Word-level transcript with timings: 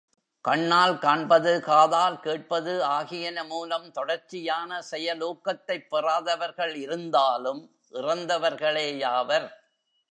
கண்ணால் 0.41 0.99
காண்பது, 0.99 1.61
காதால் 1.61 2.19
கேட்பது 2.19 2.83
ஆகியன 2.83 3.43
மூலம் 3.43 3.91
தொடர்ச்சியான 3.91 4.83
செயலூக்கத்தைப் 4.91 5.87
பெறாதவர்கள் 5.91 6.75
இருந்தாலும் 6.75 7.75
இறந்தவர்களேயாவர். 7.91 9.51